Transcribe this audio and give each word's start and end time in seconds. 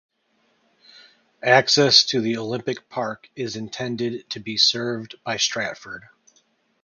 Access 1.43 2.03
to 2.05 2.21
the 2.21 2.35
Olympic 2.37 2.89
Park 2.89 3.29
is 3.35 3.55
intended 3.55 4.27
to 4.31 4.39
be 4.39 4.57
served 4.57 5.13
by 5.23 5.37
Stratford. 5.37 6.05